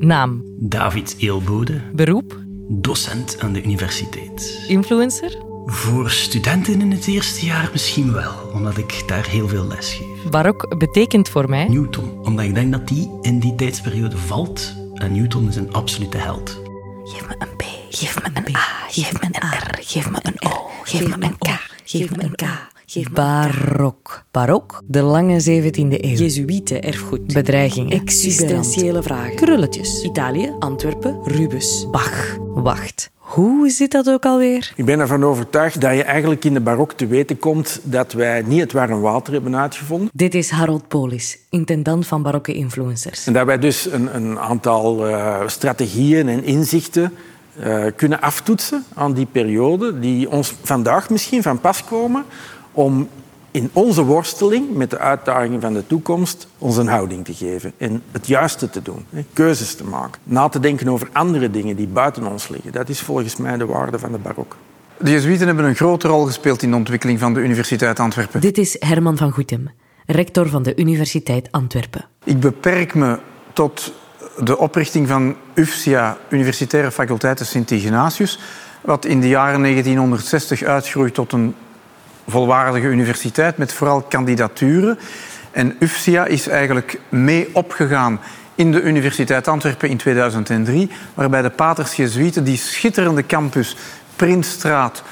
[0.00, 0.42] Naam.
[0.58, 1.80] David Eelbode.
[1.92, 2.38] Beroep.
[2.68, 4.64] Docent aan de universiteit.
[4.68, 5.36] Influencer.
[5.66, 10.30] Voor studenten in het eerste jaar misschien wel, omdat ik daar heel veel les geef.
[10.30, 11.68] Barok betekent voor mij...
[11.68, 14.74] Newton, omdat ik denk dat die in die tijdsperiode valt.
[14.94, 16.60] En Newton is een absolute held.
[17.04, 20.50] Geef me een B, geef me een A, geef me een R, geef me een
[20.52, 21.48] O, geef me een K,
[21.84, 22.44] geef me een K.
[23.12, 24.24] Barok.
[24.30, 26.16] Barok, de lange 17e eeuw.
[26.16, 27.32] Jezuïeten erfgoed.
[27.32, 28.00] Bedreigingen.
[28.00, 29.34] Existentiële vragen.
[29.34, 30.02] Krulletjes.
[30.02, 31.86] Italië, Antwerpen, Rubens.
[31.90, 32.36] Bach.
[32.54, 33.10] Wacht.
[33.16, 34.72] Hoe zit dat ook alweer?
[34.76, 38.42] Ik ben ervan overtuigd dat je eigenlijk in de barok te weten komt dat wij
[38.46, 40.10] niet het warm water hebben uitgevonden.
[40.12, 43.26] Dit is Harold Polis, intendant van barokke influencers.
[43.26, 47.12] En dat wij dus een, een aantal uh, strategieën en inzichten
[47.64, 52.24] uh, kunnen aftoetsen aan die periode, die ons vandaag misschien van pas komen
[52.72, 53.08] om
[53.50, 58.02] in onze worsteling met de uitdagingen van de toekomst ons een houding te geven en
[58.10, 62.26] het juiste te doen, keuzes te maken, na te denken over andere dingen die buiten
[62.26, 62.72] ons liggen.
[62.72, 64.56] Dat is volgens mij de waarde van de barok.
[64.96, 68.40] De Jezuïeten hebben een grote rol gespeeld in de ontwikkeling van de Universiteit Antwerpen.
[68.40, 69.70] Dit is Herman van Goetem,
[70.06, 72.04] rector van de Universiteit Antwerpen.
[72.24, 73.18] Ik beperk me
[73.52, 73.92] tot
[74.38, 78.38] de oprichting van UFSIA, Universitaire Faculteit Sint Ignatius,
[78.80, 81.54] wat in de jaren 1960 uitgroeit tot een
[82.26, 84.98] volwaardige universiteit met vooral kandidaturen.
[85.50, 88.20] En UFSIA is eigenlijk mee opgegaan
[88.54, 93.76] in de Universiteit Antwerpen in 2003, waarbij de paters Jezuïeten die schitterende campus
[94.16, 95.02] Printstraat,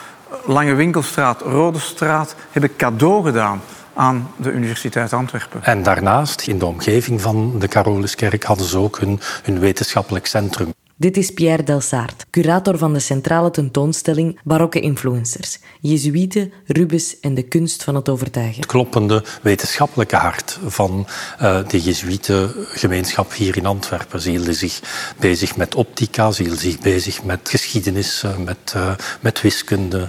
[0.45, 3.61] Lange Winkelstraat, Rode Straat hebben cadeau gedaan
[3.95, 5.65] aan de Universiteit Antwerpen.
[5.65, 10.73] En daarnaast, in de omgeving van de Caroluskerk, hadden ze ook hun, hun wetenschappelijk centrum.
[11.01, 17.43] Dit is Pierre Delsaart, curator van de centrale tentoonstelling Barokke Influencers, Jezuïeten, Rubens en de
[17.43, 18.57] kunst van het overtuigen.
[18.57, 21.07] Het kloppende wetenschappelijke hart van
[21.43, 24.21] uh, de Jezuïetengemeenschap hier in Antwerpen.
[24.21, 24.81] Ze hielden zich
[25.19, 30.09] bezig met optica, ze hielden zich bezig met geschiedenis, uh, met, uh, met wiskunde,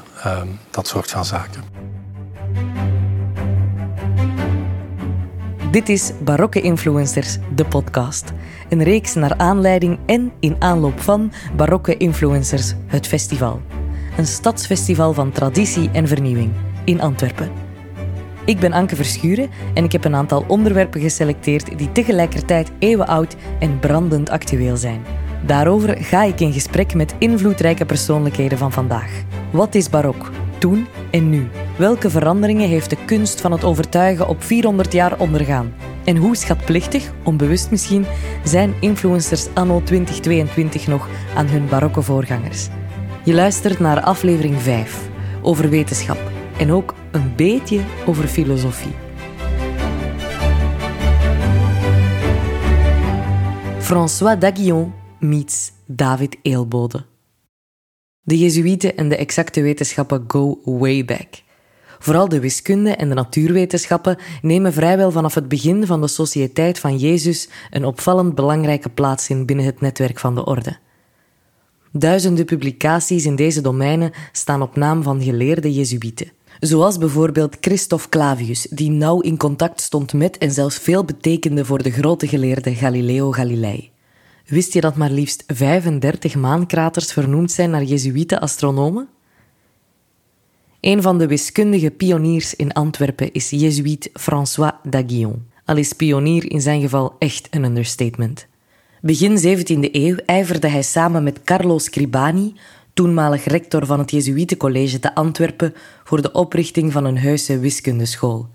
[0.71, 1.63] dat soort van zaken.
[5.72, 8.31] Dit is Barokke Influencers, de podcast.
[8.69, 13.62] Een reeks naar aanleiding en in aanloop van Barokke Influencers, het festival.
[14.18, 16.52] Een stadsfestival van traditie en vernieuwing
[16.84, 17.52] in Antwerpen.
[18.46, 23.79] Ik ben Anke Verschuren en ik heb een aantal onderwerpen geselecteerd die tegelijkertijd eeuwenoud en
[23.79, 25.02] brandend actueel zijn.
[25.46, 29.24] Daarover ga ik in gesprek met invloedrijke persoonlijkheden van vandaag.
[29.52, 30.31] Wat is barok?
[30.59, 31.47] Toen en nu?
[31.78, 35.74] Welke veranderingen heeft de kunst van het overtuigen op 400 jaar ondergaan?
[36.06, 38.06] En hoe schatplichtig, onbewust misschien,
[38.44, 42.68] zijn influencers anno 2022 nog aan hun barokke voorgangers?
[43.24, 45.09] Je luistert naar aflevering 5
[45.42, 46.20] over wetenschap
[46.58, 48.94] en ook een beetje over filosofie.
[53.80, 57.09] François Daguillon meets David Eelbode.
[58.29, 61.28] De Jezuïeten en de exacte wetenschappen go way back.
[62.00, 66.97] Vooral de wiskunde en de natuurwetenschappen nemen vrijwel vanaf het begin van de Sociëteit van
[66.97, 70.78] Jezus een opvallend belangrijke plaats in binnen het netwerk van de orde.
[71.91, 76.31] Duizenden publicaties in deze domeinen staan op naam van geleerde Jezuïeten.
[76.59, 81.84] Zoals bijvoorbeeld Christophe Clavius, die nauw in contact stond met en zelfs veel betekende voor
[81.84, 83.91] de grote geleerde Galileo Galilei.
[84.49, 89.07] Wist je dat maar liefst 35 maankraters vernoemd zijn naar Jezuïte astronomen?
[90.79, 95.47] Een van de wiskundige pioniers in Antwerpen is Jezuïet François Daguillon.
[95.65, 98.47] Al is pionier in zijn geval echt een understatement.
[99.01, 102.53] Begin 17e eeuw ijverde hij samen met Carlo Scribani,
[102.93, 105.73] toenmalig rector van het Jezuïetencollege te Antwerpen,
[106.03, 108.49] voor de oprichting van een heuse wiskundeschool.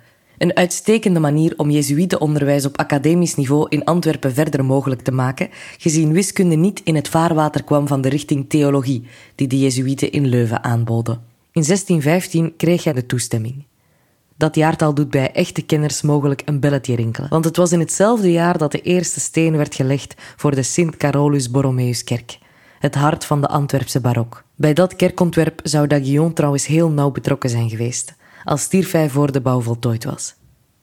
[0.44, 6.12] Een uitstekende manier om Jezuïetenonderwijs op academisch niveau in Antwerpen verder mogelijk te maken, gezien
[6.12, 10.64] wiskunde niet in het vaarwater kwam van de richting theologie die de Jezuïeten in Leuven
[10.64, 11.14] aanboden.
[11.52, 13.64] In 1615 kreeg hij de toestemming.
[14.36, 18.32] Dat jaartal doet bij echte kenners mogelijk een belletje rinkelen, want het was in hetzelfde
[18.32, 22.38] jaar dat de eerste steen werd gelegd voor de Sint Carolus Borromeuskerk,
[22.78, 24.44] het hart van de Antwerpse barok.
[24.54, 28.14] Bij dat kerkontwerp zou Daguillon trouwens heel nauw betrokken zijn geweest,
[28.44, 30.34] al stierf hij voor de bouw voltooid was.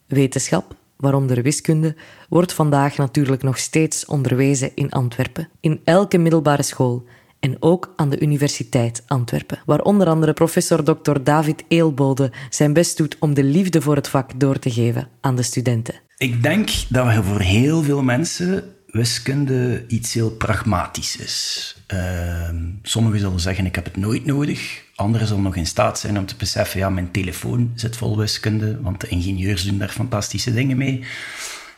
[0.07, 1.95] Wetenschap, waaronder wiskunde,
[2.29, 7.05] wordt vandaag natuurlijk nog steeds onderwezen in Antwerpen, in elke middelbare school
[7.39, 11.23] en ook aan de Universiteit Antwerpen, waar onder andere professor Dr.
[11.23, 15.35] David Eelbode zijn best doet om de liefde voor het vak door te geven aan
[15.35, 15.95] de studenten.
[16.17, 21.75] Ik denk dat we voor heel veel mensen wiskunde iets heel pragmatisch is.
[21.93, 22.49] Uh,
[22.81, 24.83] sommigen zullen zeggen, ik heb het nooit nodig.
[24.95, 28.81] Anderen zullen nog in staat zijn om te beseffen, ja, mijn telefoon zit vol wiskunde,
[28.81, 31.03] want de ingenieurs doen daar fantastische dingen mee.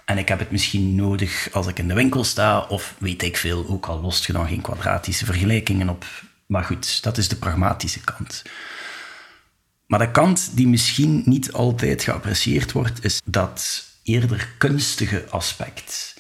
[0.06, 3.38] En ik heb het misschien nodig als ik in de winkel sta, of weet ik
[3.38, 6.06] veel, ook al lost je dan geen kwadratische vergelijkingen op.
[6.46, 8.42] Maar goed, dat is de pragmatische kant.
[9.88, 16.13] Maar de kant die misschien niet altijd geapprecieerd wordt, is dat eerder kunstige aspect.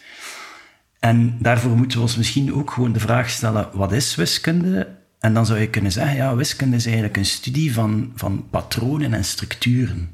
[1.03, 4.95] En daarvoor moeten we ons misschien ook gewoon de vraag stellen: wat is wiskunde?
[5.19, 9.13] En dan zou je kunnen zeggen: ja, wiskunde is eigenlijk een studie van, van patronen
[9.13, 10.11] en structuren.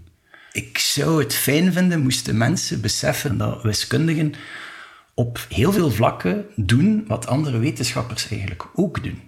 [0.51, 4.33] Ik zou het fijn vinden moesten mensen beseffen dat wiskundigen
[5.13, 9.21] op heel veel vlakken doen wat andere wetenschappers eigenlijk ook doen.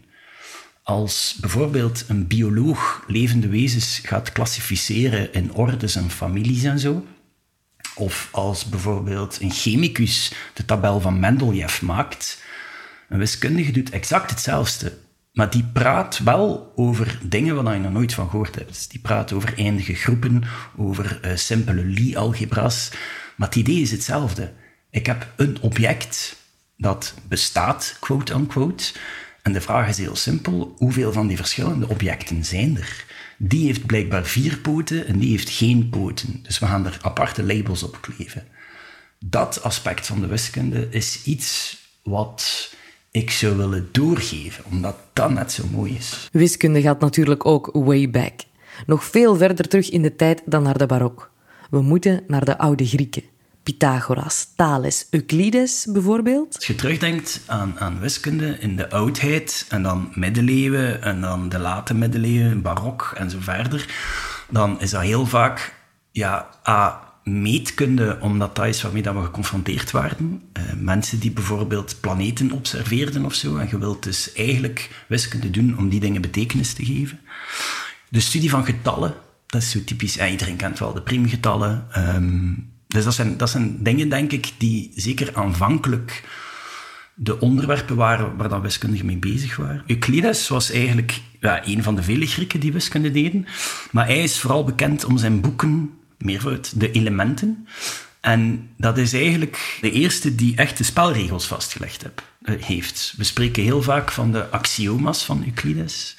[0.83, 7.05] Als bijvoorbeeld een bioloog levende wezens gaat klassificeren in ordes en families en zo,
[7.95, 12.43] of als bijvoorbeeld een chemicus de tabel van Mendeleev maakt,
[13.09, 14.97] een wiskundige doet exact hetzelfde.
[15.31, 18.67] Maar die praat wel over dingen waar je nog nooit van gehoord hebt.
[18.67, 20.43] Dus die praat over eindige groepen,
[20.77, 22.91] over uh, simpele Lie-algebra's.
[23.35, 24.53] Maar het idee is hetzelfde.
[24.89, 26.35] Ik heb een object
[26.77, 28.93] dat bestaat, quote-unquote.
[29.41, 33.05] En de vraag is heel simpel: hoeveel van die verschillende objecten zijn er?
[33.43, 36.39] Die heeft blijkbaar vier poten en die heeft geen poten.
[36.43, 38.47] Dus we gaan er aparte labels op kleven.
[39.19, 42.73] Dat aspect van de wiskunde is iets wat
[43.11, 46.29] ik zou willen doorgeven, omdat dat net zo mooi is.
[46.31, 48.33] Wiskunde gaat natuurlijk ook way back.
[48.85, 51.31] Nog veel verder terug in de tijd dan naar de barok.
[51.69, 53.23] We moeten naar de oude Grieken.
[53.63, 56.55] Pythagoras, Thales, Euclides bijvoorbeeld?
[56.55, 61.59] Als je terugdenkt aan, aan wiskunde in de oudheid en dan middeleeuwen en dan de
[61.59, 63.85] late middeleeuwen, barok en zo verder,
[64.49, 65.73] dan is dat heel vaak
[66.11, 66.49] ja,
[67.23, 70.41] meetkunde, omdat dat is waarmee dat we geconfronteerd waren.
[70.57, 73.57] Uh, mensen die bijvoorbeeld planeten observeerden of zo.
[73.57, 77.19] En je wilt dus eigenlijk wiskunde doen om die dingen betekenis te geven.
[78.09, 79.13] De studie van getallen,
[79.47, 80.13] dat is zo typisch.
[80.13, 81.87] Ja, iedereen kent wel de priemgetallen.
[81.97, 86.23] Um, dus dat zijn, dat zijn dingen, denk ik, die zeker aanvankelijk
[87.13, 89.83] de onderwerpen waren waar dan wiskundigen mee bezig waren.
[89.87, 93.45] Euclides was eigenlijk ja, een van de vele Grieken die wiskunde deden.
[93.91, 97.67] Maar hij is vooral bekend om zijn boeken meervoud, de elementen.
[98.19, 103.13] En dat is eigenlijk de eerste die echt de spelregels vastgelegd heb, eh, heeft.
[103.17, 106.15] We spreken heel vaak van de axioma's van Euclides.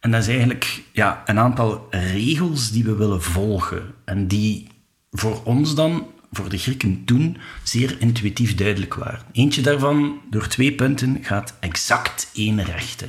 [0.00, 3.94] En dat is eigenlijk ja, een aantal regels die we willen volgen.
[4.04, 4.66] En die
[5.12, 9.20] voor ons dan, voor de Grieken toen, zeer intuïtief duidelijk waren.
[9.32, 13.08] Eentje daarvan, door twee punten, gaat exact één rechte.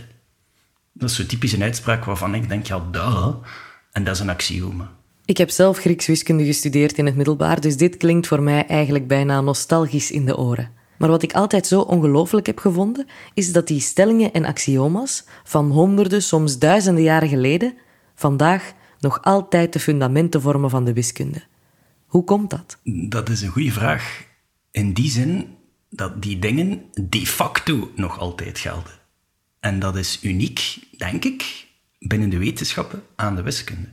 [0.93, 3.27] Dat is zo typisch een uitspraak waarvan ik denk, ja, duh.
[3.91, 4.91] En dat is een axioma.
[5.25, 9.07] Ik heb zelf Grieks wiskunde gestudeerd in het middelbaar, dus dit klinkt voor mij eigenlijk
[9.07, 10.71] bijna nostalgisch in de oren.
[10.97, 15.71] Maar wat ik altijd zo ongelooflijk heb gevonden, is dat die stellingen en axioma's van
[15.71, 17.73] honderden, soms duizenden jaren geleden,
[18.15, 21.43] vandaag nog altijd de fundamenten vormen van de wiskunde.
[22.13, 22.77] Hoe komt dat?
[22.83, 24.25] Dat is een goede vraag.
[24.71, 25.57] In die zin
[25.89, 28.93] dat die dingen de facto nog altijd gelden.
[29.59, 31.67] En dat is uniek, denk ik,
[31.99, 33.87] binnen de wetenschappen aan de wiskunde.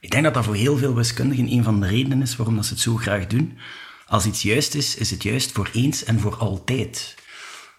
[0.00, 2.66] Ik denk dat dat voor heel veel wiskundigen een van de redenen is waarom dat
[2.66, 3.58] ze het zo graag doen.
[4.06, 7.14] Als iets juist is, is het juist voor eens en voor altijd.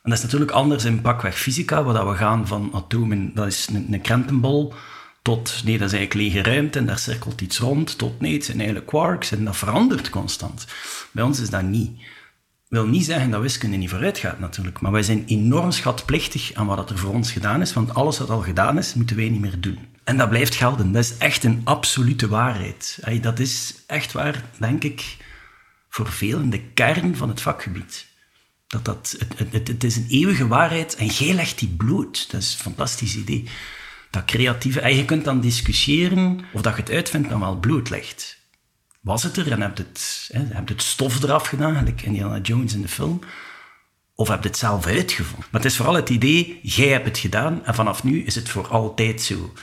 [0.04, 3.68] En dat is natuurlijk anders in pakweg fysica, waar we gaan van atomen, dat is
[3.68, 4.74] een, een krentenbol,
[5.22, 8.46] tot nee, dat is eigenlijk lege ruimte en daar cirkelt iets rond, tot nee, het
[8.46, 10.66] zijn eigenlijk quarks en dat verandert constant.
[11.12, 12.02] Bij ons is dat niet.
[12.68, 16.66] wil niet zeggen dat wiskunde niet vooruit gaat natuurlijk, maar wij zijn enorm schatplichtig aan
[16.66, 19.42] wat er voor ons gedaan is, want alles wat al gedaan is, moeten wij niet
[19.42, 19.90] meer doen.
[20.04, 20.92] En dat blijft gelden.
[20.92, 23.00] Dat is echt een absolute waarheid.
[23.22, 25.18] Dat is echt waar, denk ik,
[25.90, 28.08] voor velen de kern van het vakgebied.
[28.68, 32.32] Dat dat, het, het, het is een eeuwige waarheid en jij legt die bloot.
[32.32, 33.48] Dat is een fantastisch idee.
[34.12, 34.80] Dat creatieve...
[34.80, 38.40] En je kunt dan discussiëren of dat je het uitvindt dan wel bloot legt.
[39.02, 42.74] Was het er en heb je het, hè, het stof eraf gedaan, gelijk Indiana Jones
[42.74, 43.22] in de film...
[44.16, 45.48] Of heb je het zelf uitgevonden?
[45.52, 48.50] Maar het is vooral het idee, jij hebt het gedaan en vanaf nu is het
[48.50, 49.54] voor altijd zo.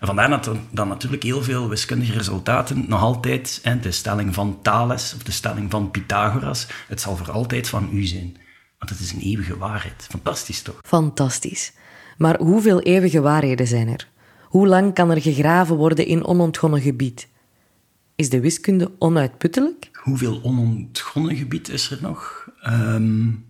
[0.00, 4.58] En vandaar dat dan natuurlijk heel veel wiskundige resultaten nog altijd, hè, de stelling van
[4.62, 8.36] Thales of de stelling van Pythagoras, het zal voor altijd van u zijn.
[8.78, 10.06] Want het is een eeuwige waarheid.
[10.10, 10.80] Fantastisch toch?
[10.82, 11.72] Fantastisch.
[12.18, 14.08] Maar hoeveel eeuwige waarheden zijn er?
[14.42, 17.28] Hoe lang kan er gegraven worden in onontgonnen gebied?
[18.16, 19.90] Is de wiskunde onuitputtelijk?
[19.92, 22.48] Hoeveel onontgonnen gebied is er nog?
[22.66, 23.46] Um,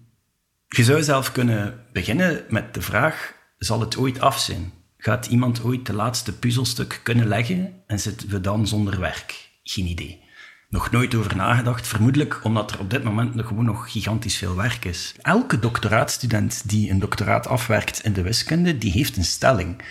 [0.69, 4.73] je zou zelf kunnen beginnen met de vraag: zal het ooit af zijn?
[4.97, 9.51] Gaat iemand ooit de laatste puzzelstuk kunnen leggen en zitten we dan zonder werk?
[9.63, 10.23] Geen idee.
[10.71, 14.57] Nog nooit over nagedacht, vermoedelijk omdat er op dit moment nog gewoon nog gigantisch veel
[14.57, 15.15] werk is.
[15.23, 19.83] Elke doctoraatstudent die een doctoraat afwerkt in de wiskunde, die heeft een stelling.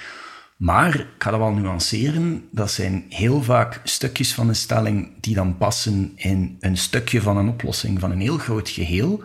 [0.57, 2.47] Maar ik ga dat wel nuanceren.
[2.51, 7.37] Dat zijn heel vaak stukjes van een stelling die dan passen in een stukje van
[7.37, 9.23] een oplossing van een heel groot geheel,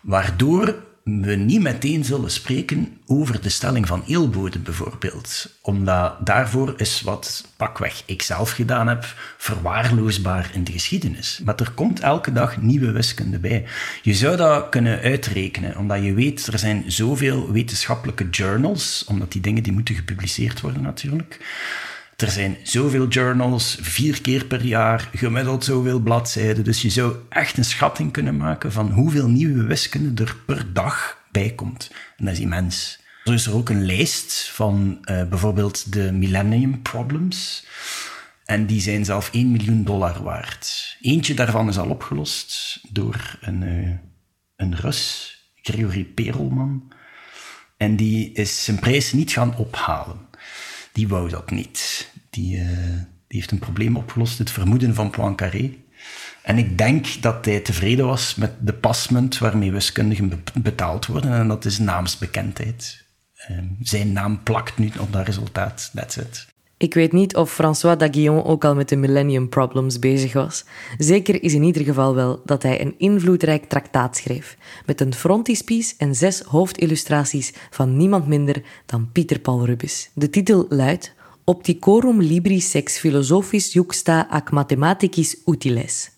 [0.00, 0.74] waardoor
[1.04, 5.58] we niet meteen zullen spreken over de stelling van eelbode bijvoorbeeld.
[5.62, 9.04] Omdat daarvoor is wat pakweg ik zelf gedaan heb
[9.36, 11.40] verwaarloosbaar in de geschiedenis.
[11.44, 13.64] Maar er komt elke dag nieuwe wiskunde bij.
[14.02, 19.42] Je zou dat kunnen uitrekenen, omdat je weet, er zijn zoveel wetenschappelijke journals, omdat die
[19.42, 21.38] dingen die moeten gepubliceerd worden natuurlijk.
[22.16, 26.64] Er zijn zoveel journals, vier keer per jaar, gemiddeld zoveel bladzijden.
[26.64, 31.18] Dus je zou echt een schatting kunnen maken van hoeveel nieuwe wiskunde er per dag
[31.30, 31.90] bij komt.
[32.16, 33.00] En dat is immens.
[33.24, 37.66] Er is er ook een lijst van uh, bijvoorbeeld de Millennium Problems.
[38.44, 40.96] En die zijn zelf 1 miljoen dollar waard.
[41.00, 43.90] Eentje daarvan is al opgelost door een, uh,
[44.56, 46.92] een Rus, Gregory Perelman.
[47.76, 50.28] En die is zijn prijs niet gaan ophalen.
[50.92, 52.10] Die wou dat niet.
[52.30, 52.66] Die, uh,
[53.26, 55.74] die heeft een probleem opgelost, het vermoeden van Poincaré.
[56.42, 61.32] En ik denk dat hij tevreden was met de pasmunt waarmee wiskundigen betaald worden.
[61.32, 63.04] En dat is naamsbekendheid.
[63.50, 65.90] Uh, zijn naam plakt nu op dat resultaat.
[65.94, 66.51] That's it.
[66.82, 70.64] Ik weet niet of François Daguillon ook al met de Millennium Problems bezig was.
[70.98, 75.94] Zeker is in ieder geval wel dat hij een invloedrijk traktaat schreef, met een frontispiece
[75.98, 80.10] en zes hoofdillustraties van niemand minder dan Pieter Paul Rubens.
[80.14, 86.10] De titel luidt Opticorum libri sex philosophis juxta ac mathematicis utiles.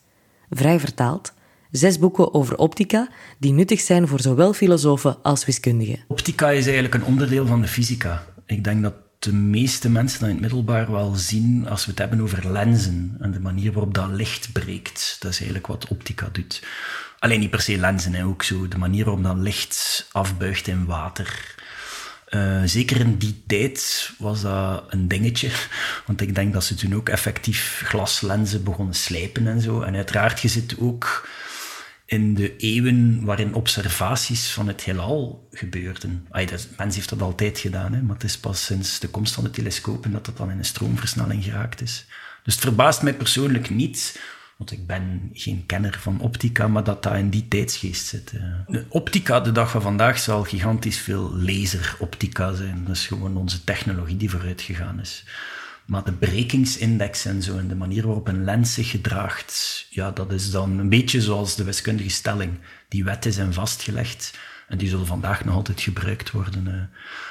[0.50, 1.32] Vrij vertaald,
[1.70, 6.04] zes boeken over optica die nuttig zijn voor zowel filosofen als wiskundigen.
[6.08, 8.26] Optica is eigenlijk een onderdeel van de fysica.
[8.46, 12.20] Ik denk dat de meeste mensen in het middelbaar wel zien als we het hebben
[12.20, 15.16] over lenzen en de manier waarop dat licht breekt.
[15.18, 16.62] Dat is eigenlijk wat optica doet.
[17.18, 20.84] Alleen niet per se lenzen, hè, ook zo de manier waarop dat licht afbuigt in
[20.84, 21.54] water.
[22.30, 25.50] Uh, zeker in die tijd was dat een dingetje.
[26.06, 29.80] Want ik denk dat ze toen ook effectief glaslenzen begonnen slijpen en zo.
[29.80, 31.28] En uiteraard, je zit ook
[32.06, 36.26] in de eeuwen waarin observaties van het heelal gebeurden.
[36.30, 39.34] Ay, dat, mens heeft dat altijd gedaan, hè, maar het is pas sinds de komst
[39.34, 42.06] van de telescopen dat dat dan in een stroomversnelling geraakt is.
[42.42, 44.20] Dus het verbaast mij persoonlijk niet,
[44.56, 48.32] want ik ben geen kenner van optica, maar dat dat in die tijdsgeest zit.
[48.66, 52.84] De optica de dag van vandaag zal gigantisch veel laseroptica zijn.
[52.86, 55.24] Dat is gewoon onze technologie die vooruit gegaan is.
[55.86, 60.32] Maar de brekingsindex en zo en de manier waarop een lens zich gedraagt, ja, dat
[60.32, 62.58] is dan een beetje zoals de wiskundige stelling.
[62.88, 64.38] Die wetten zijn vastgelegd
[64.68, 66.66] en die zullen vandaag nog altijd gebruikt worden.
[66.66, 66.74] Eh.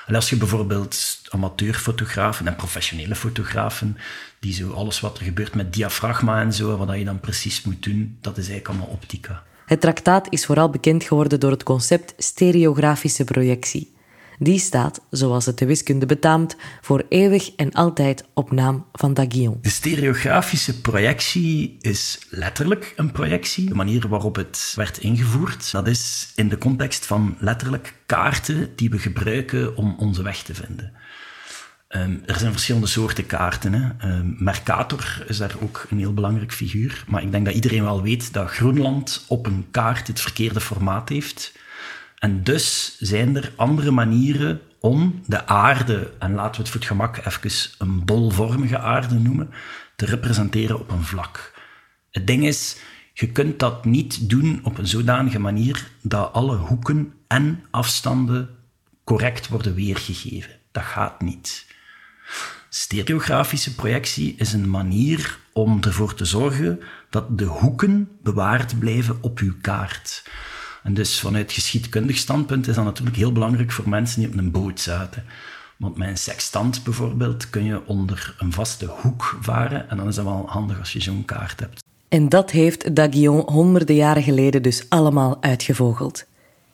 [0.07, 3.97] En als je bijvoorbeeld amateurfotografen en professionele fotografen,
[4.39, 7.83] die zo alles wat er gebeurt met diafragma en zo, wat je dan precies moet
[7.83, 9.43] doen, dat is eigenlijk allemaal optica.
[9.65, 13.92] Het traktaat is vooral bekend geworden door het concept stereografische projectie.
[14.39, 19.57] Die staat, zoals het de wiskunde betaamt, voor eeuwig en altijd op naam van Daguillon.
[19.61, 23.67] De stereografische projectie is letterlijk een projectie.
[23.67, 28.89] De manier waarop het werd ingevoerd, dat is in de context van letterlijk kaarten die
[28.89, 30.91] we gebruiken om onze weg te vinden.
[31.95, 33.73] Um, er zijn verschillende soorten kaarten.
[33.73, 34.09] Hè.
[34.17, 37.03] Um, Mercator is daar ook een heel belangrijk figuur.
[37.07, 41.09] Maar ik denk dat iedereen wel weet dat Groenland op een kaart het verkeerde formaat
[41.09, 41.61] heeft.
[42.23, 46.89] En dus zijn er andere manieren om de aarde, en laten we het voor het
[46.89, 49.49] gemak even een bolvormige aarde noemen,
[49.95, 51.53] te representeren op een vlak.
[52.11, 52.77] Het ding is,
[53.13, 58.49] je kunt dat niet doen op een zodanige manier dat alle hoeken en afstanden
[59.03, 60.51] correct worden weergegeven.
[60.71, 61.65] Dat gaat niet.
[62.69, 69.39] Stereografische projectie is een manier om ervoor te zorgen dat de hoeken bewaard blijven op
[69.39, 70.23] uw kaart.
[70.83, 74.51] En dus vanuit geschiedkundig standpunt is dat natuurlijk heel belangrijk voor mensen die op een
[74.51, 75.23] boot zaten.
[75.77, 80.15] Want met een sextant bijvoorbeeld kun je onder een vaste hoek varen en dan is
[80.15, 81.83] dat wel handig als je zo'n kaart hebt.
[82.09, 86.25] En dat heeft Daguillon honderden jaren geleden dus allemaal uitgevogeld.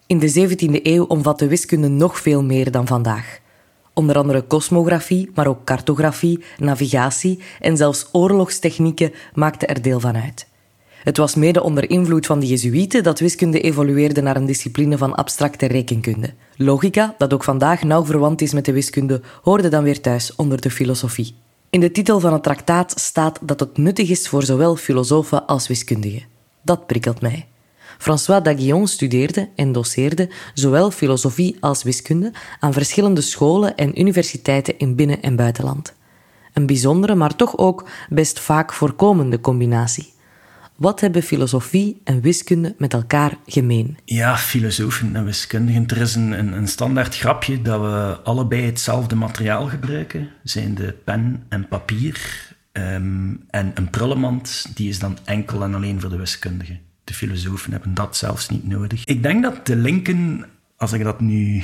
[0.08, 3.40] In de 17e eeuw omvatte wiskunde nog veel meer dan vandaag.
[3.94, 10.48] Onder andere kosmografie, maar ook cartografie, navigatie en zelfs oorlogstechnieken maakten er deel van uit.
[11.04, 15.16] Het was mede onder invloed van de Jezuïeten dat wiskunde evolueerde naar een discipline van
[15.16, 16.34] abstracte rekenkunde.
[16.56, 20.62] Logica, dat ook vandaag nauw verwant is met de wiskunde, hoorde dan weer thuis onder
[20.62, 21.36] de filosofie.
[21.70, 25.68] In de titel van het traktaat staat dat het nuttig is voor zowel filosofen als
[25.68, 26.24] wiskundigen.
[26.62, 27.48] Dat prikkelt mij.
[27.98, 34.96] François Daguillon studeerde en doseerde zowel filosofie als wiskunde aan verschillende scholen en universiteiten in
[34.96, 35.94] binnen- en buitenland.
[36.54, 40.14] Een bijzondere, maar toch ook best vaak voorkomende combinatie.
[40.80, 43.98] Wat hebben filosofie en wiskunde met elkaar gemeen?
[44.06, 45.88] Ja, filosofen en wiskundigen.
[45.88, 50.30] Er is een, standaard grapje dat we allebei hetzelfde materiaal gebruiken.
[50.44, 52.48] Zijn de pen en papier.
[52.72, 56.80] Ehm, en een prullenmand, die is dan enkel en alleen voor de wiskundigen.
[57.04, 59.06] De filosofen hebben dat zelfs niet nodig.
[59.06, 60.46] Ik denk dat de linken,
[60.78, 61.64] als ik dat nu,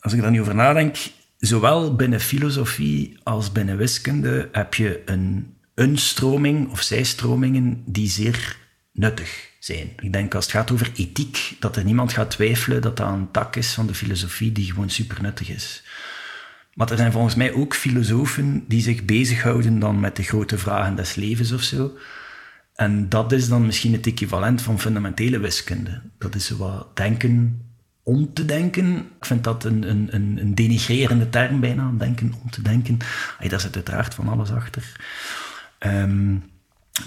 [0.00, 0.96] als ik daar nu over nadenk,
[1.38, 8.56] zowel binnen filosofie als binnen wiskunde heb je een, een stroming of zijstromingen die zeer
[8.92, 9.92] nuttig zijn.
[10.00, 13.30] Ik denk als het gaat over ethiek, dat er niemand gaat twijfelen dat dat een
[13.30, 15.82] tak is van de filosofie die gewoon super nuttig is.
[16.74, 20.96] Maar er zijn volgens mij ook filosofen die zich bezighouden dan met de grote vragen
[20.96, 21.96] des levens of zo.
[22.74, 26.02] En dat is dan misschien het equivalent van fundamentele wiskunde.
[26.18, 27.64] Dat is wat denken
[28.02, 28.96] om te denken.
[28.96, 32.98] Ik vind dat een, een, een, denigrerende term bijna, denken om te denken.
[33.38, 34.92] Ay, daar zit uiteraard van alles achter.
[35.80, 36.36] Ehm,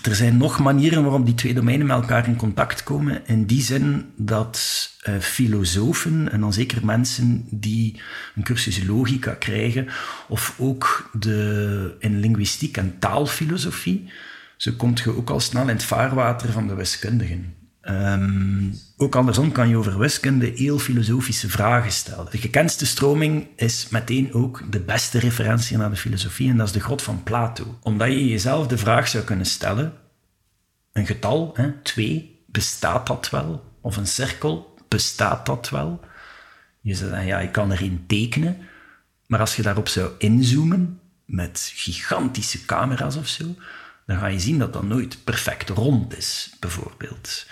[0.04, 3.22] er zijn nog manieren waarop die twee domeinen met elkaar in contact komen.
[3.26, 8.02] In die zin dat uh, filosofen, en dan zeker mensen die
[8.36, 9.88] een cursus logica krijgen,
[10.28, 14.12] of ook de, in linguïstiek en taalfilosofie,
[14.58, 17.54] zo komt je ook al snel in het vaarwater van de wiskundigen.
[17.90, 22.28] Um, ook andersom kan je over wiskunde heel filosofische vragen stellen.
[22.32, 26.74] De gekendste stroming is meteen ook de beste referentie naar de filosofie en dat is
[26.74, 27.78] de God van Plato.
[27.82, 29.94] Omdat je jezelf de vraag zou kunnen stellen,
[30.92, 33.64] een getal, hè, twee, bestaat dat wel?
[33.82, 36.00] Of een cirkel, bestaat dat wel?
[36.82, 38.58] Je zou zeggen, ja, ik kan erin tekenen,
[39.28, 43.56] maar als je daarop zou inzoomen, met gigantische camera's of zo,
[44.06, 47.46] dan ga je zien dat dat nooit perfect rond is, bijvoorbeeld.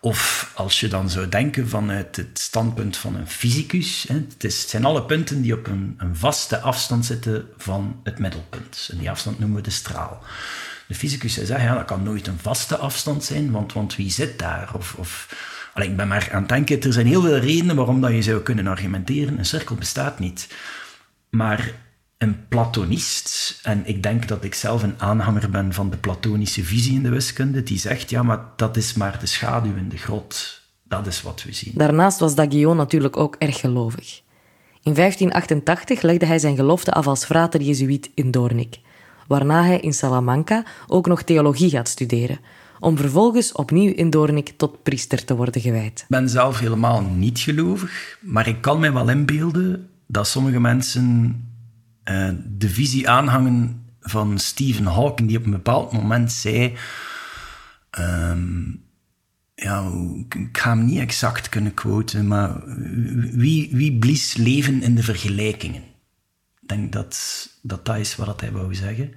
[0.00, 4.70] Of als je dan zou denken vanuit het standpunt van een fysicus, het, is, het,
[4.70, 8.88] zijn alle punten die op een, een, vaste afstand zitten van het middelpunt.
[8.92, 10.22] En die afstand noemen we de straal.
[10.88, 14.10] De fysicus zou zeggen, ja, dat kan nooit een vaste afstand zijn, want, want wie
[14.10, 14.70] zit daar?
[14.74, 15.36] Of, of,
[15.74, 18.22] alleen, ik ben maar aan het denken, er zijn heel veel redenen waarom dat je
[18.22, 20.48] zou kunnen argumenteren, een cirkel bestaat niet.
[21.30, 21.72] Maar
[22.18, 26.94] een platonist, en ik denk dat ik zelf een aanhanger ben van de platonische visie
[26.94, 30.62] in de wiskunde, die zegt, ja, maar dat is maar de schaduw in de grot.
[30.82, 31.72] Dat is wat we zien.
[31.74, 34.22] Daarnaast was Daguillon natuurlijk ook erg gelovig.
[34.82, 38.80] In 1588 legde hij zijn gelofte af als frater jezuïet in Doornik,
[39.26, 42.38] waarna hij in Salamanca ook nog theologie gaat studeren,
[42.80, 46.00] om vervolgens opnieuw in Doornik tot priester te worden gewijd.
[46.00, 51.36] Ik ben zelf helemaal niet gelovig, maar ik kan mij wel inbeelden dat sommige mensen
[52.04, 56.76] uh, de visie aanhangen van Stephen Hawking, die op een bepaald moment zei.
[57.98, 58.82] Um,
[59.54, 59.90] ja,
[60.28, 62.62] ik ga hem niet exact kunnen quoten, maar
[63.32, 65.82] wie, wie blies leven in de vergelijkingen?
[66.60, 67.10] Ik denk dat
[67.62, 69.14] dat, dat is wat hij wou zeggen.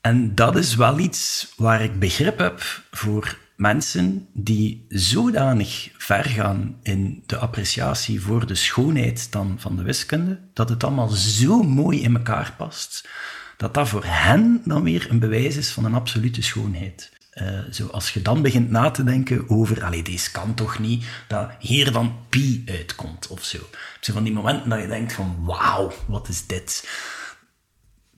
[0.00, 6.78] En dat is wel iets waar ik begrip heb voor mensen die zodanig ver gaan
[6.82, 12.02] in de appreciatie voor de schoonheid dan van de wiskunde, dat het allemaal zo mooi
[12.02, 13.08] in elkaar past,
[13.56, 17.12] dat dat voor hen dan weer een bewijs is van een absolute schoonheid.
[17.34, 21.04] Uh, zo als je dan begint na te denken over, allee, deze kan toch niet,
[21.28, 23.58] dat hier dan pi uitkomt of zo.
[24.00, 26.88] Zo van die momenten dat je denkt van, wauw, wat is dit?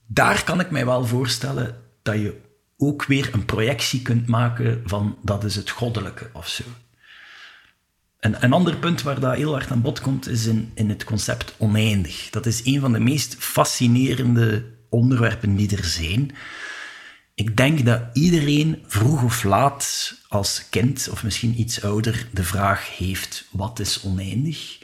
[0.07, 2.49] Daar kan ik mij wel voorstellen dat je
[2.81, 6.63] ook weer een projectie kunt maken van dat is het goddelijke of zo.
[8.19, 11.03] Een, een ander punt waar dat heel hard aan bod komt, is in, in het
[11.03, 12.29] concept oneindig.
[12.29, 16.31] Dat is een van de meest fascinerende onderwerpen die er zijn.
[17.35, 22.97] Ik denk dat iedereen vroeg of laat als kind, of misschien iets ouder, de vraag
[22.97, 24.79] heeft: wat is oneindig?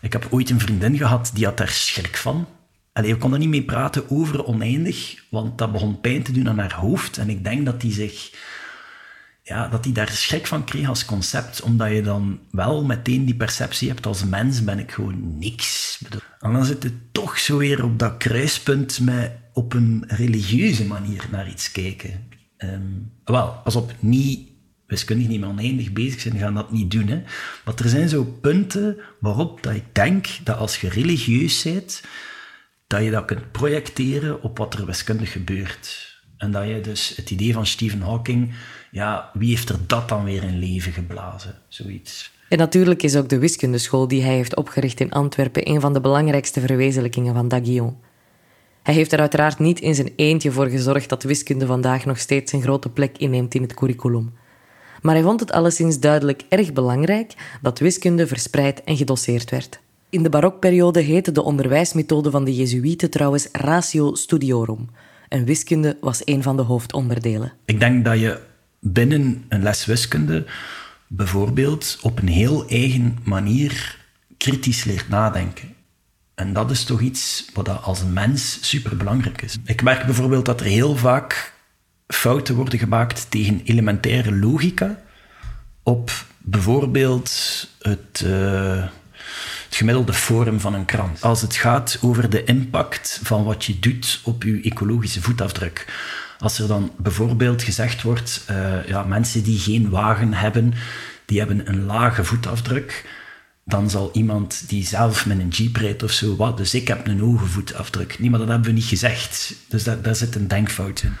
[0.00, 2.46] Ik heb ooit een vriendin gehad die had daar schrik van.
[2.92, 6.58] Allee, we konden niet mee praten over oneindig, want dat begon pijn te doen aan
[6.58, 7.18] haar hoofd.
[7.18, 8.32] En ik denk dat hij zich...
[9.44, 13.34] Ja, dat hij daar schrik van kreeg als concept, omdat je dan wel meteen die
[13.34, 15.98] perceptie hebt als mens ben ik gewoon niks.
[16.40, 21.26] En dan zit je toch zo weer op dat kruispunt met op een religieuze manier
[21.30, 22.28] naar iets kijken.
[22.58, 24.48] Um, wel, pas op, niet
[24.86, 27.08] wiskundig niet meer oneindig bezig zijn, gaan dat niet doen.
[27.08, 27.22] Hè.
[27.64, 32.02] Maar er zijn zo punten waarop dat ik denk dat als je religieus bent,
[32.92, 36.16] dat je dat kunt projecteren op wat er wiskundig gebeurt.
[36.36, 38.54] En dat je dus het idee van Stephen Hawking,
[38.90, 41.54] ja, wie heeft er dat dan weer in leven geblazen?
[41.68, 42.30] Zoiets.
[42.48, 46.00] En natuurlijk is ook de wiskundeschool die hij heeft opgericht in Antwerpen een van de
[46.00, 47.96] belangrijkste verwezenlijkingen van Daguillon.
[48.82, 52.52] Hij heeft er uiteraard niet in zijn eentje voor gezorgd dat wiskunde vandaag nog steeds
[52.52, 54.34] een grote plek inneemt in het curriculum.
[55.02, 59.80] Maar hij vond het alleszins duidelijk erg belangrijk dat wiskunde verspreid en gedosseerd werd.
[60.12, 64.88] In de barokperiode heette de onderwijsmethode van de Jezuïeten trouwens ratio studiorum.
[65.28, 67.52] En wiskunde was een van de hoofdonderdelen.
[67.64, 68.40] Ik denk dat je
[68.80, 70.44] binnen een les wiskunde
[71.06, 73.98] bijvoorbeeld op een heel eigen manier
[74.36, 75.74] kritisch leert nadenken.
[76.34, 79.58] En dat is toch iets wat als mens superbelangrijk is.
[79.64, 81.52] Ik merk bijvoorbeeld dat er heel vaak
[82.06, 85.02] fouten worden gemaakt tegen elementaire logica
[85.82, 87.30] op bijvoorbeeld
[87.78, 88.84] het, uh,
[89.72, 91.22] het gemiddelde forum van een krant.
[91.22, 95.86] Als het gaat over de impact van wat je doet op je ecologische voetafdruk.
[96.38, 100.74] Als er dan bijvoorbeeld gezegd wordt, uh, ja, mensen die geen wagen hebben,
[101.24, 103.04] die hebben een lage voetafdruk,
[103.64, 107.06] dan zal iemand die zelf met een jeep rijdt of zo, wat, dus ik heb
[107.06, 108.18] een hoge voetafdruk.
[108.18, 109.54] Nee, maar dat hebben we niet gezegd.
[109.68, 111.16] Dus daar, daar zit een denkfout in.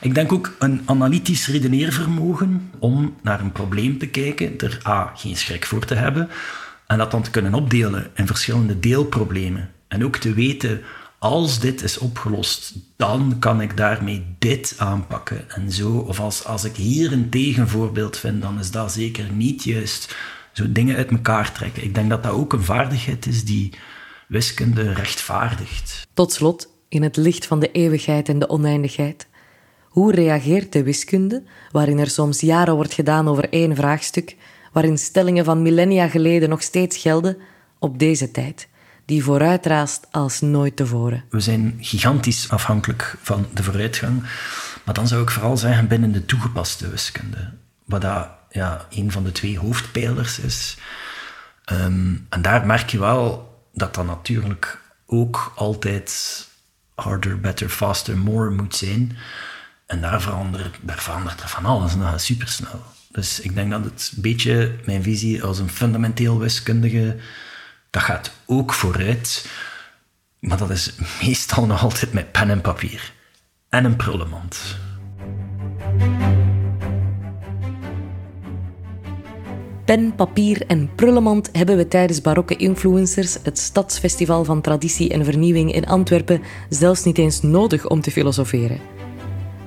[0.00, 5.36] Ik denk ook een analytisch redeneervermogen om naar een probleem te kijken, er A, geen
[5.36, 6.28] schrik voor te hebben,
[6.88, 9.70] en dat dan te kunnen opdelen in verschillende deelproblemen.
[9.88, 10.82] En ook te weten,
[11.18, 15.98] als dit is opgelost, dan kan ik daarmee dit aanpakken en zo.
[15.98, 20.16] Of als, als ik hier een tegenvoorbeeld vind, dan is dat zeker niet juist.
[20.52, 21.84] Zo dingen uit elkaar trekken.
[21.84, 23.72] Ik denk dat dat ook een vaardigheid is die
[24.28, 26.06] wiskunde rechtvaardigt.
[26.12, 29.26] Tot slot, in het licht van de eeuwigheid en de oneindigheid.
[29.88, 34.36] Hoe reageert de wiskunde, waarin er soms jaren wordt gedaan over één vraagstuk,
[34.78, 37.36] waarin stellingen van millennia geleden nog steeds gelden,
[37.78, 38.68] op deze tijd?
[39.04, 41.24] die vooruitraast als nooit tevoren.
[41.30, 44.22] We zijn gigantisch afhankelijk van de vooruitgang.
[44.84, 47.52] Maar dan zou ik vooral zeggen binnen de toegepaste wiskunde.
[47.84, 50.76] Wat dat ja, een van de twee hoofdpijlers is.
[51.64, 56.46] Ehm, en daar merk je wel dat dat natuurlijk ook altijd
[56.94, 59.16] harder, better, faster, more moet zijn.
[59.86, 62.82] En daar verandert, daar verandert er van alles en supersnel.
[63.10, 67.16] Dus ik denk dat het een beetje mijn visie als een fundamenteel wiskundige
[67.90, 69.48] dat gaat ook vooruit.
[70.38, 73.12] Maar dat is meestal nog altijd met pen en papier.
[73.68, 74.78] En een prullenmand.
[79.84, 85.72] Pen, papier en prullenmand hebben we tijdens Barokke Influencers, het stadsfestival van traditie en vernieuwing
[85.72, 88.97] in Antwerpen, zelfs niet eens nodig om te filosoferen.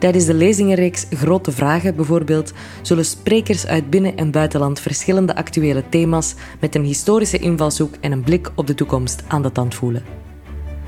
[0.02, 6.36] Tijdens de lezingenreeks Grote Vragen bijvoorbeeld zullen sprekers uit binnen- en buitenland verschillende actuele thema's
[6.60, 10.04] met een historische invalshoek en een blik op de toekomst aan de tand voelen.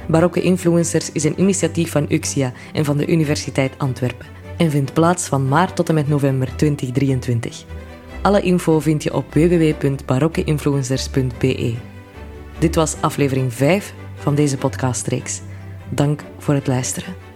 [0.07, 4.25] Barokke Influencers is een initiatief van UXIA en van de Universiteit Antwerpen
[4.57, 7.65] en vindt plaats van maart tot en met november 2023.
[8.21, 11.73] Alle info vind je op www.barokkeinfluencers.be.
[12.59, 15.41] Dit was aflevering 5 van deze podcastreeks.
[15.89, 17.32] Dank voor het luisteren.